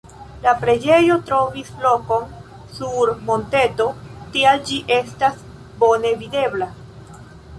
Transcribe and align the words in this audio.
La 0.43 0.51
preĝejo 0.61 1.17
trovis 1.31 1.67
lokon 1.83 2.23
sur 2.77 3.11
monteto, 3.29 3.87
tial 4.37 4.63
ĝi 4.69 4.79
estas 4.97 5.37
bone 5.83 6.15
videbla. 6.23 6.71